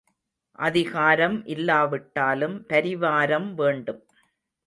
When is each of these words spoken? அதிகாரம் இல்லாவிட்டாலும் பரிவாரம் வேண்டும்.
அதிகாரம் 0.59 1.45
இல்லாவிட்டாலும் 1.45 2.57
பரிவாரம் 2.69 3.53
வேண்டும். 3.53 4.01